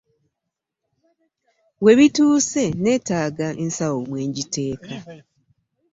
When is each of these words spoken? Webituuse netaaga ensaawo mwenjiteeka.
Webituuse 1.85 2.63
netaaga 2.83 3.47
ensaawo 3.63 3.99
mwenjiteeka. 4.09 4.95